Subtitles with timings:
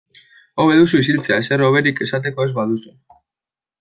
[0.61, 2.95] Hobe duzu isiltze ezer hoberik esateko ez baduzu.